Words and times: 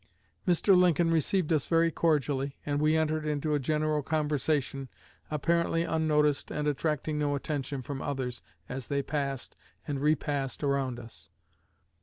Mr. 0.47 0.75
Lincoln 0.75 1.11
received 1.11 1.53
us 1.53 1.67
very 1.67 1.91
cordially, 1.91 2.57
and 2.65 2.81
we 2.81 2.97
entered 2.97 3.23
into 3.23 3.53
a 3.53 3.59
general 3.59 4.01
conversation, 4.01 4.89
apparently 5.29 5.83
unnoticed, 5.83 6.49
and 6.49 6.67
attracting 6.67 7.19
no 7.19 7.35
attention 7.35 7.83
from 7.83 8.01
others 8.01 8.41
as 8.67 8.87
they 8.87 9.03
passed 9.03 9.55
and 9.87 10.01
repassed 10.01 10.63
around 10.63 10.99
us. 10.99 11.29